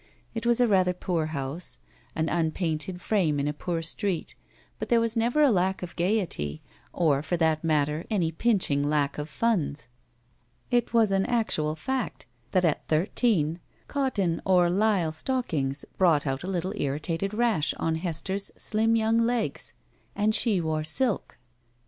It 0.33 0.47
was 0.47 0.59
a 0.59 0.67
rather 0.67 0.93
poor 0.95 1.27
house, 1.27 1.79
an 2.15 2.27
un 2.27 2.49
painted 2.49 2.99
frame 2.99 3.39
in 3.39 3.47
a 3.47 3.53
poor 3.53 3.83
street, 3.83 4.33
but 4.79 4.89
there 4.89 4.99
was 4.99 5.15
never 5.15 5.43
a 5.43 5.51
lack 5.51 5.83
of 5.83 5.95
gayety 5.95 6.63
or, 6.91 7.21
for 7.21 7.37
that 7.37 7.63
matter, 7.63 8.07
any 8.09 8.31
pinching 8.31 8.83
lack 8.83 9.19
of 9.19 9.29
funds. 9.29 9.87
It 10.71 10.91
was 10.91 11.11
an 11.11 11.27
actual 11.27 11.75
fact 11.75 12.25
that, 12.49 12.65
at 12.65 12.87
thir 12.87 13.09
teen, 13.13 13.59
cotton 13.87 14.41
or 14.43 14.69
Usle 14.69 15.13
stockings 15.13 15.85
brought 15.99 16.25
out 16.25 16.41
a 16.41 16.47
little 16.49 16.73
irritated 16.75 17.31
rash 17.31 17.71
on 17.75 17.97
Hester's 17.97 18.51
slim 18.57 18.95
young 18.95 19.19
legs, 19.19 19.75
and 20.15 20.33
she 20.33 20.59
wore 20.59 20.83
silk. 20.83 21.37